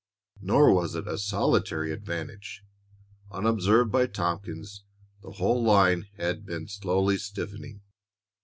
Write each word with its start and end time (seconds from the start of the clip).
Nor 0.41 0.73
was 0.73 0.95
it 0.95 1.07
a 1.07 1.19
solitary 1.19 1.91
advantage. 1.91 2.63
Unobserved 3.29 3.91
by 3.91 4.07
Tompkins, 4.07 4.83
the 5.21 5.33
whole 5.33 5.61
line 5.63 6.07
had 6.17 6.43
been 6.43 6.67
slowly 6.67 7.17
stiffening. 7.19 7.81